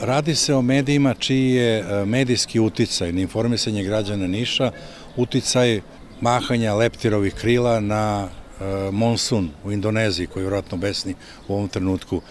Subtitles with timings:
[0.00, 4.70] Radi se o medijima čiji je e, medijski uticaj na informisanje građana Niša
[5.16, 5.80] uticaj
[6.20, 11.14] mahanja leptirovih krila na e, monsun u Indoneziji koji je vjerojatno besni
[11.48, 12.22] u ovom trenutku